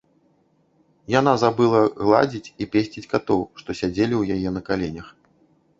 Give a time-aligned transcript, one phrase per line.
[1.19, 5.07] Яна забыла гладзіць і песціць катоў, што сядзелі ў яе на каленях.